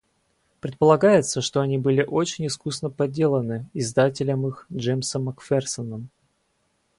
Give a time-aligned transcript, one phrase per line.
[0.61, 6.09] Предполагается, что они были очень искусно подделаны издателем их Джемсом Макферсоном.